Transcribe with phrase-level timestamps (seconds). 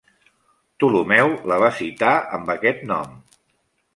[0.77, 3.15] Ptolemeu la va citar amb aquest nom.